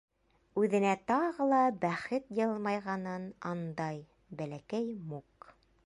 [0.61, 4.05] Үҙенә тағы ла бәхет йылмайғанын андай
[4.41, 5.53] Бәләкәй Мук.